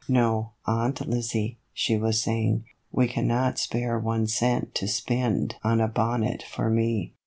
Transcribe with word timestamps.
No, 0.09 0.53
Aunt 0.65 1.07
Lizzie," 1.07 1.59
she 1.73 1.95
was 1.95 2.23
saying," 2.23 2.63
we 2.91 3.07
cannot 3.07 3.59
spare 3.59 3.99
one 3.99 4.25
cent 4.25 4.73
to 4.73 4.87
spend 4.87 5.57
on 5.63 5.79
a 5.79 5.87
bonnet 5.87 6.41
for 6.41 6.71
me. 6.71 7.13